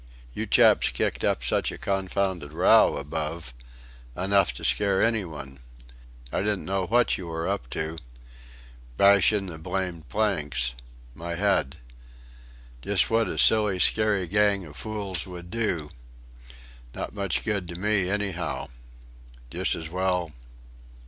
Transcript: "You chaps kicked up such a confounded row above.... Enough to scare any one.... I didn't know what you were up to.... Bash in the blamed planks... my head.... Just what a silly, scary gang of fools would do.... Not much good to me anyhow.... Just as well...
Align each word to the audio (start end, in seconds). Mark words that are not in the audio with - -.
"You 0.33 0.47
chaps 0.47 0.89
kicked 0.89 1.23
up 1.23 1.43
such 1.43 1.71
a 1.71 1.77
confounded 1.77 2.53
row 2.53 2.97
above.... 2.97 3.53
Enough 4.17 4.51
to 4.53 4.63
scare 4.65 5.03
any 5.03 5.23
one.... 5.25 5.59
I 6.31 6.39
didn't 6.39 6.65
know 6.65 6.87
what 6.87 7.19
you 7.19 7.27
were 7.27 7.47
up 7.47 7.69
to.... 7.69 7.99
Bash 8.97 9.31
in 9.31 9.45
the 9.45 9.59
blamed 9.59 10.09
planks... 10.09 10.73
my 11.13 11.35
head.... 11.35 11.77
Just 12.81 13.11
what 13.11 13.27
a 13.29 13.37
silly, 13.37 13.77
scary 13.77 14.25
gang 14.25 14.65
of 14.65 14.75
fools 14.75 15.27
would 15.27 15.51
do.... 15.51 15.91
Not 16.95 17.13
much 17.13 17.43
good 17.45 17.67
to 17.67 17.75
me 17.75 18.09
anyhow.... 18.09 18.69
Just 19.51 19.75
as 19.75 19.87
well... 19.87 20.31